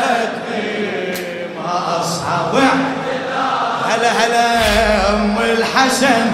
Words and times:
خدني 0.00 0.76
ما 1.56 2.00
أصعب 2.00 2.54
هلا 3.88 4.10
هلا 4.10 4.48
أم 5.14 5.38
الحسن. 5.38 6.32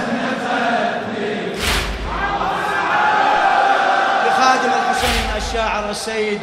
لخادم 4.27 4.73
الحسين 4.80 5.27
الشاعر 5.36 5.91
السيد 5.91 6.41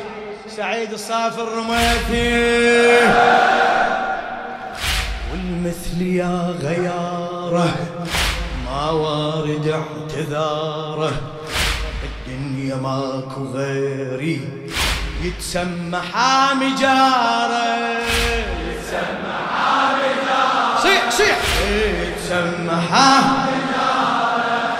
سعيد 0.58 0.94
الصافي 0.94 1.42
الرميثي. 1.42 2.98
والمثل 5.32 6.02
يا 6.02 6.56
غيارة 6.62 7.70
ما 8.66 8.90
وارد 8.90 9.68
اعتذاره. 9.68 11.12
الدنيا 12.04 12.76
ماكو 12.76 13.44
غيري. 13.54 14.65
يتسمى 15.26 16.00
حامي 16.14 16.70
جاره 16.82 17.66
يتسمى 18.70 19.36
حامي 19.56 20.10
جاره 20.26 20.80
صيح 20.84 21.10
صيح. 21.10 21.38
يتسمى 21.72 22.82
حامي 22.92 23.58
جاره 23.72 24.78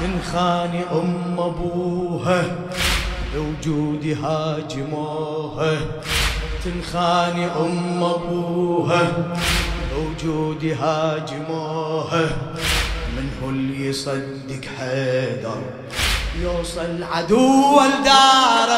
تنخاني 0.00 0.82
أم 0.92 1.36
أبوها 1.38 2.44
بوجودي 3.34 4.14
هاجموها. 4.14 5.78
تنخاني 6.64 7.46
أم 7.46 8.04
أبوها 8.04 9.12
بوجودي 9.92 10.74
هاجموها. 10.74 12.24
من 13.16 13.30
هو 13.42 13.50
اللي 13.50 13.86
يصدق 13.86 14.60
حيدر؟ 14.78 15.62
يوصل 16.36 17.04
عدو 17.12 17.80
الدار 17.80 18.70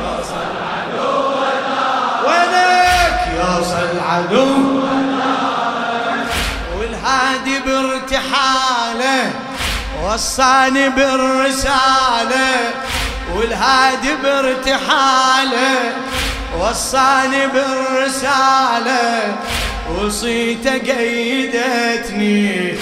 يوصل 0.00 0.50
عدو 0.74 1.32
الدار 1.32 2.26
وينك؟ 2.26 3.18
يوصل 3.38 3.92
عدو 4.08 4.82
والهادي 6.78 7.58
بارتحاله 7.66 9.32
وصاني 10.04 10.88
بالرسالة. 10.88 12.50
والهادي 13.34 14.14
بارتحاله 14.22 15.92
وصاني 16.60 17.46
بالرسالة. 17.46 19.36
وصيته 19.90 20.78
قيدتني 20.78 22.74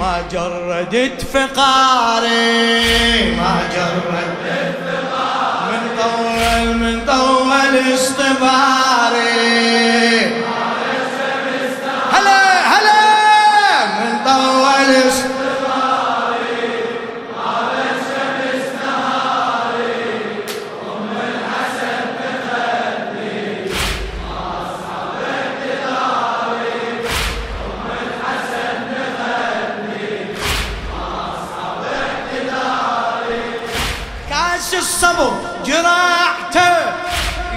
وما 0.00 0.22
جردت 0.32 1.22
فقاري. 1.32 2.30
ما 3.36 3.60
جردت 3.74 4.76
فقاري. 4.86 5.70
من 5.70 5.82
طول 6.00 6.74
من 6.76 7.06
طول 7.06 7.94
اصطباري 7.94 8.79
كاس 34.60 34.74
الصبر 34.74 35.32
جرعته 35.64 36.92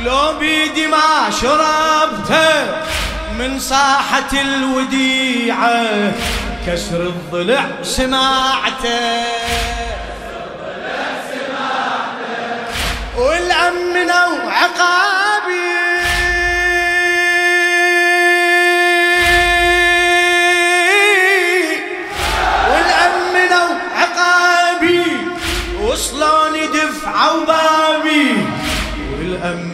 لو 0.03 0.39
بيدي 0.39 0.87
ما 0.87 1.29
شربته 1.41 2.81
من 3.39 3.59
ساحة 3.59 4.31
الوديعة 4.33 6.11
كسر 6.67 7.01
الضلع 7.01 7.65
سمعته 7.83 9.23
والأمنة 13.17 14.23
وعقابي 14.45 15.22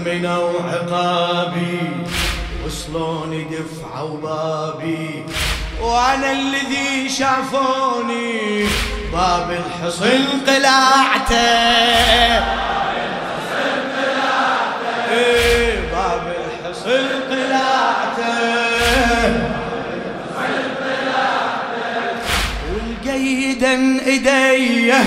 والأمنة 0.09 0.39
وعقابي 0.39 1.79
وصلوني 2.65 3.43
دفعة 3.43 4.03
وبابي 4.03 5.23
وأنا 5.81 6.31
الذي 6.31 7.09
شافوني 7.09 8.65
باب 9.13 9.51
الحصن 9.51 10.23
قلعته 10.47 11.35
إيه، 15.11 15.79
باب 15.91 16.33
الحصن 16.39 17.07
قلعته 17.31 18.29
والقيدا 22.73 23.99
ايديه 24.07 25.03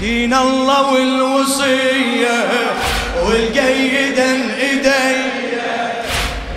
دين 0.00 0.34
الله 0.34 0.92
والوصية. 0.92 2.89
والقيدا 3.30 4.32
ايديه 4.60 5.32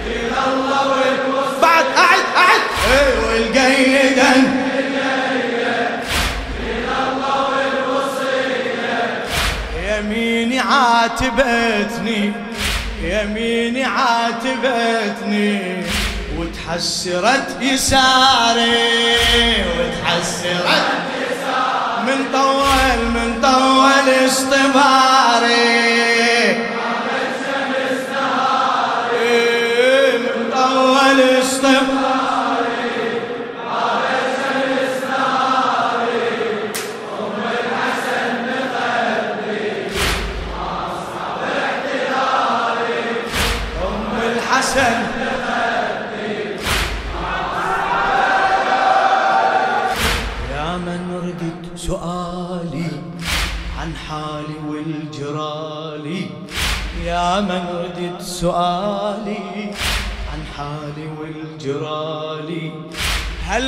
دين 0.05 0.33
الله 0.47 0.87
والوصية 0.87 1.61
بعد 1.61 1.85
أعد 1.97 2.23
أعد. 2.37 2.61
إيه، 2.91 3.19
والقيدا 3.27 4.33
يميني 9.87 10.59
عاتبتني 10.59 12.31
يميني 13.03 13.83
عاتبتني 13.83 15.83
وتحسرت 16.37 17.47
يساري 17.61 19.15
وتحسرت 19.77 20.83
من 22.07 22.25
طول 22.33 22.97
من 23.13 23.41
طول 23.41 24.27
اصطباري 24.27 26.12
طول 31.63 31.75
اصطباري 31.75 32.02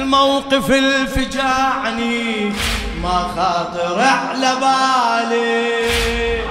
هالموقف 0.05 0.71
الفجعني 0.71 2.53
ما 3.01 3.31
خاطر 3.35 3.99
على 4.01 4.51
بالي. 4.61 6.41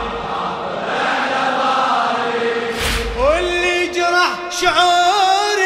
واللي 3.19 3.87
جرح 3.87 4.31
شعوري. 4.61 5.65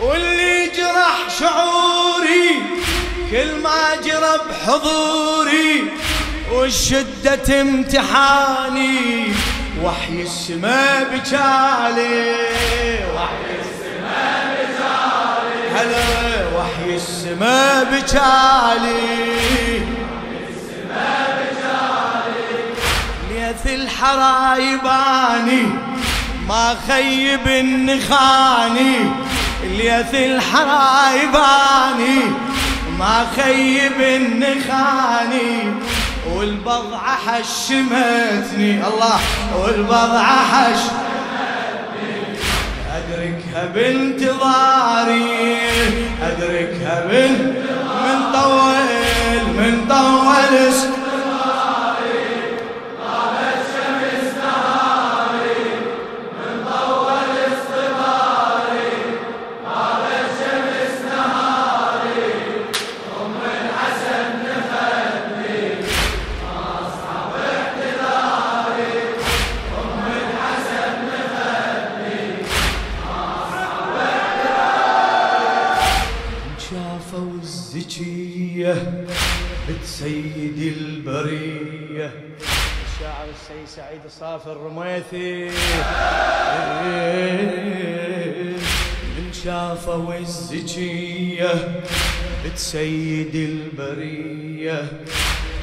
واللي 0.00 0.66
جرح 0.66 1.18
شعوري 1.40 2.62
كل 3.30 3.54
ما 3.62 3.96
جرى 4.04 4.38
بحضوري. 4.50 5.97
والشدة 6.58 7.60
امتحاني 7.60 9.32
وحي 9.84 10.22
السما 10.22 11.02
بجالي. 11.02 12.36
وحي 13.14 13.58
هلا 15.74 16.08
وحي 16.56 16.96
السما 16.96 17.82
بجالي. 17.82 19.18
ليث 23.30 23.64
الحرايباني 23.66 25.64
ما 26.48 26.76
خيب 26.88 27.46
النخاني. 27.46 28.96
ليث 29.62 30.14
الحرايباني 30.14 31.40
ما 32.98 33.26
خيب 33.36 34.00
النخاني. 34.00 35.74
والبضعة 36.26 37.16
حشمتني. 37.26 38.86
الله 38.86 39.20
والبضعة 39.62 40.36
حشمتني 40.44 41.08
أدركها 42.98 43.66
بانتظاري 43.74 45.58
أدركها 46.22 47.04
من 47.06 47.32
من 48.04 48.32
طول 48.32 48.88
من 49.58 49.86
طول 49.88 50.54
الصافي 84.18 84.46
الرميثي. 84.46 85.50
من 89.16 89.32
شافوا 89.44 90.14
الزكية 90.14 91.52
بنت 92.44 92.58
سيد 92.58 93.34
البرية 93.34 94.86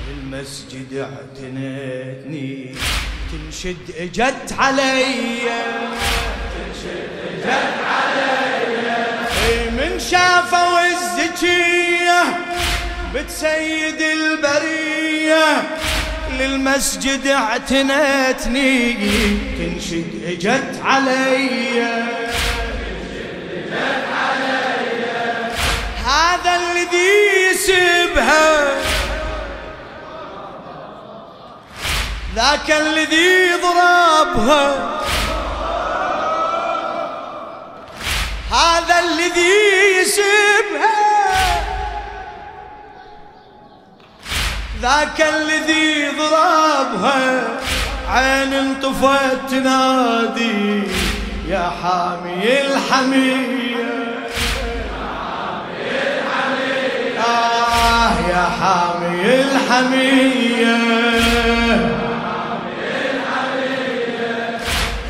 للمسجد 0.08 0.94
اعتنتني 0.94 2.76
تنشد 3.32 3.78
اجت 3.98 4.54
علي. 4.60 5.04
تنشد 6.56 7.10
اجت 7.28 7.74
علي 7.88 9.70
من 9.72 10.00
شافوا 10.00 10.80
الزكية 10.86 12.24
بتسيد 13.16 14.02
البرية. 14.02 15.75
للمسجد 16.40 17.28
اعتنتني 17.28 18.94
تنشد 19.58 20.24
اجت 20.26 20.82
علي. 20.84 21.82
هذا 26.06 26.56
الذي 26.56 27.14
يسبها 27.52 28.68
ذاك 32.36 32.72
الذي 32.72 33.54
ضربها 33.62 34.66
هذا 38.52 39.00
الذي 39.00 39.56
يسبها 40.02 41.05
ذاك 44.82 45.22
الذي 45.22 46.08
ضربها 46.18 47.44
عين 48.10 48.54
انطفت 48.54 49.50
تنادي 49.50 50.84
يا 51.50 51.72
حامي 51.84 52.62
الحمية. 52.62 53.56
آه 57.28 58.30
يا 58.30 58.50
حامي 58.62 59.42
الحمية. 59.42 60.78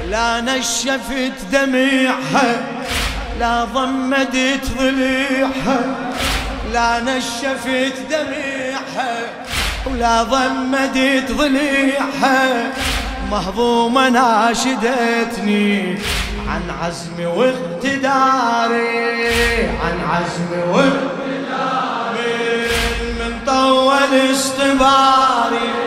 لا 0.10 0.42
نشفت 0.42 1.38
دمعها 1.52 2.62
لا 3.40 3.64
ضمدت 3.64 4.66
ضليعها. 4.78 5.80
لا 6.74 7.00
نشفت 7.00 7.98
دميعها. 8.10 9.45
ولا 9.92 10.24
ضمدت 10.24 11.32
ضليعها. 11.32 12.74
مهضومة 13.32 14.10
ناشدتني 14.10 15.98
عن 16.50 16.62
عزمي 16.82 17.26
واقتداري 17.26 18.78
عن 19.68 20.00
عزمي 20.10 20.64
واقتداري. 20.74 21.16
من 23.20 23.40
طول 23.46 24.32
اصطباري 24.32 25.85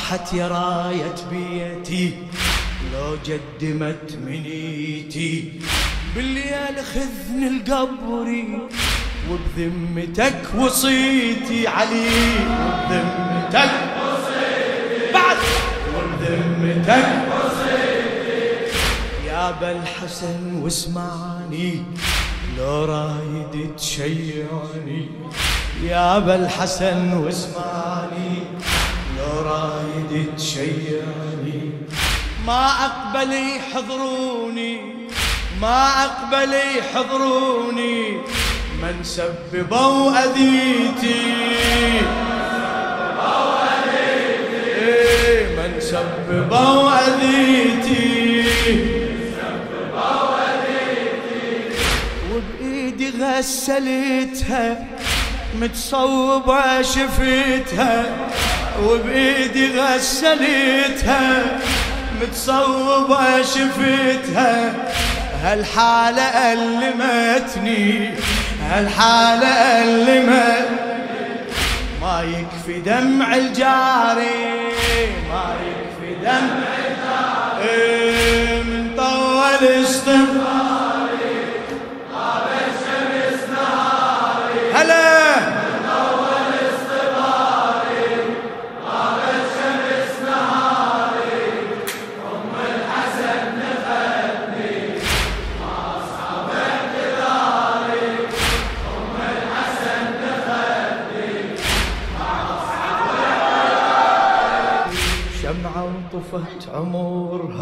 صاحت 0.00 0.32
يا 0.32 0.48
راية 0.48 1.14
بيتي 1.30 2.14
لو 2.92 3.16
قدمت 3.26 4.18
منيتي. 4.26 5.52
بالليل 6.16 6.76
خذني 6.94 7.48
القبري 7.48 8.58
وبذمتك 9.30 10.42
وصيتي 10.58 11.68
علي. 11.68 12.08
وبذمتك 12.50 13.72
وصيتي. 14.00 15.12
بعد. 15.14 15.36
وبذمتك 15.94 17.08
وصيتي. 17.32 18.76
يا 19.28 19.50
بالحسن 19.60 20.62
واسمعني 20.62 21.82
لو 22.58 22.84
رايد 22.84 23.76
تشيعني. 23.78 25.08
يا 25.82 26.16
أبا 26.16 26.34
الحسن 26.34 27.12
واسمعني. 27.12 28.29
تشيعني. 30.36 31.70
ما 32.46 32.66
اقبل 32.86 33.32
يحضروني 33.32 35.00
ما 35.60 36.04
اقبل 36.04 36.52
يحضروني 36.78 38.12
من 38.82 38.96
سببوا 39.02 40.24
أذيتي. 40.24 41.22
إيه، 44.80 45.46
من 45.56 45.80
سببوا 45.80 46.90
أذيتي. 47.06 48.44
وبإيدي 52.32 53.08
غسلتها 53.20 54.86
متصوبة 55.60 56.82
شفتها. 56.82 57.96
وبإيدي 58.84 59.78
غسلتها 59.78 61.42
متصوبة 62.22 63.42
شفتها. 63.42 64.72
هالحالة 65.42 66.22
ألمتني 66.52 68.14
هالحالة 68.70 69.48
ألمتني 69.82 70.90
ما 72.02 72.22
يكفي 72.22 72.80
دمع 72.80 73.36
الجاري 73.36 74.72
ما 75.30 75.54
يكفي 75.66 76.14
دمع 76.22 76.68
الجاري. 76.78 77.68
إيه، 77.68 78.62
من 78.62 78.96
طول 78.96 79.68
استغفاري 79.68 80.69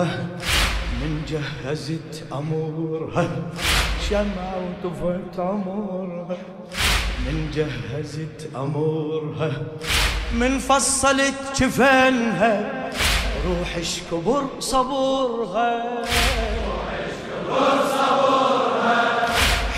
من 0.05 1.23
جهزت 1.29 2.25
أمورها 2.33 3.29
الشمعة 4.01 4.55
وطفت 4.85 5.41
عمرها 5.41 6.37
من 7.27 7.51
جهزت 7.55 8.49
أمورها 8.57 9.53
من 10.33 10.59
فصلت 10.59 11.35
جفنها. 11.61 12.91
روحش 13.47 14.01
كبر 14.11 14.45
صبورها. 14.61 15.85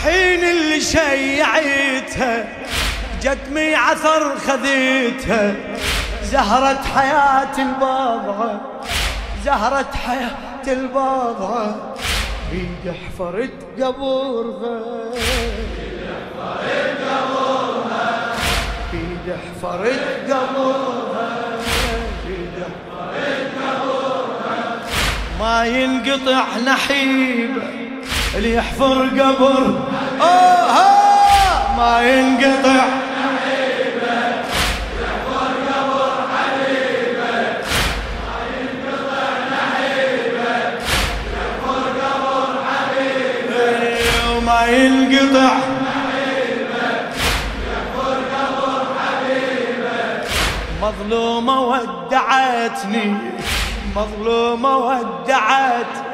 حين 0.02 0.44
اللي 0.44 0.80
شيعتها 0.80 2.48
جتمي 3.22 3.74
عثر 3.74 4.38
خذيتها. 4.38 5.54
زهرة 6.22 6.82
حياة 6.82 7.58
البضعة 7.58 8.79
زهرة 9.44 9.86
حياة 10.06 10.72
البضعة 10.72 11.94
بيد 12.52 12.94
حفرت 12.94 13.82
قبورها 13.82 14.80
بيد 18.92 19.36
حفرت 19.36 20.30
قبورها 20.30 21.42
بيد 22.26 22.64
حفرت 22.64 23.52
قبورها 23.60 24.80
ما 25.40 25.64
ينقطع 25.64 26.44
نحيبه 26.66 27.62
اللي 28.36 28.54
يحفر 28.54 29.08
قبر 29.08 29.80
آه 30.20 31.76
ما 31.76 32.02
ينقطع. 32.02 32.84
ودعتني 51.58 53.14
مظلومة 53.96 54.76
ودعتني 54.76 56.10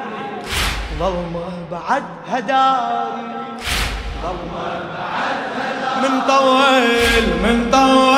ظلمة 0.98 1.48
بعد 1.72 2.02
هداري 2.28 3.36
ظلمة 4.22 4.66
بعد 4.96 5.38
هداري. 5.56 6.02
من 6.02 6.20
طول 6.28 7.24
من 7.44 7.70
طول 7.72 8.15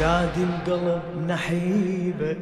زاد 0.00 0.36
القلب 0.36 1.02
نحيبة 1.28 2.36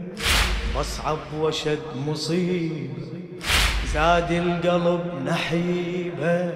واصعب 0.76 1.18
وشد 1.40 1.78
مصيبة. 2.06 2.88
زاد 3.94 4.32
القلب 4.32 5.00
نحيبة 5.26 6.54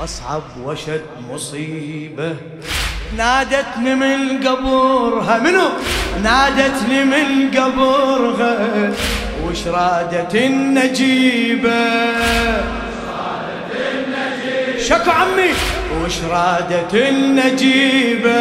واصعب 0.00 0.42
وشد 0.64 1.02
مصيبة. 1.30 2.36
نادتني 3.16 3.94
من 3.94 4.46
قبورها 4.46 5.38
منو؟ 5.38 5.68
نادتني 6.22 7.04
من 7.04 7.50
قبورها. 7.50 8.92
وش 9.44 9.66
رادت 9.66 10.34
النجيبة؟ 10.34 11.86
شكو 14.78 15.10
عمي؟ 15.10 15.50
وش 16.04 16.22
رادت 16.30 16.94
النجيبة؟ 16.94 18.38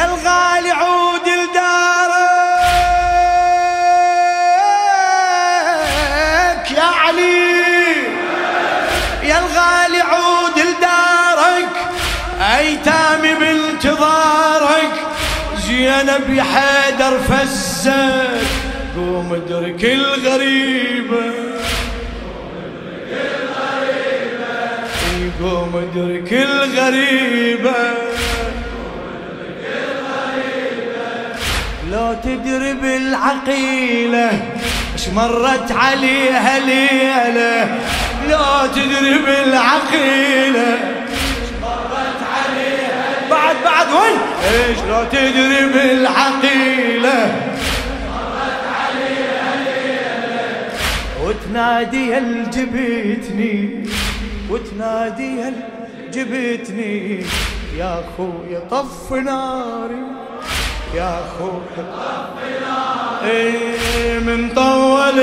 يا 0.00 0.06
الغالي 0.06 0.70
عود 0.70 1.28
لدارك. 1.28 1.90
يا 6.76 6.82
علي. 6.82 7.52
يا 9.22 9.38
الغالي 9.38 10.00
عود 10.00 10.58
لدارك. 10.58 11.76
ايتامي 12.40 13.34
بانتظارك. 13.34 14.94
زينب 15.66 16.34
يا 16.34 16.42
حيدر 16.42 17.18
فزك 17.18 18.46
قوم 18.96 19.34
ادرك 19.34 19.84
الغريبه 19.84 21.32
قوم 25.40 25.72
ادرك 25.76 26.32
الغريبة 26.32 28.09
لو 32.10 32.16
تدري 32.16 32.72
بالعقيلة 32.72 34.30
اش 34.94 35.08
مرت 35.08 35.72
عليها 35.72 36.58
ليلة؟ 36.58 37.78
لو 38.28 38.66
تدري 38.74 39.18
بالعقيلة. 39.18 40.74
اش 41.42 41.50
مرت 41.62 42.20
عليها 42.34 43.30
بعد 43.30 43.56
بعد 43.64 43.86
وين؟ 43.92 44.18
إيش 44.44 44.78
لو 44.88 45.04
تدري 45.12 45.66
بالعقيلة. 45.72 47.32
وتنادي 51.24 52.14
هل 52.14 52.50
جبتني؟ 52.50 53.84
وتنادي 54.50 55.42
هل 55.42 55.54
جبتني؟ 56.12 57.24
يا 57.78 58.02
خويا 58.16 58.60
طف 58.70 59.12
ناري. 59.12 60.29
يا 60.94 61.20
طف 61.38 61.84
ناري 63.22 64.18
من 64.18 64.54
طول 64.54 65.18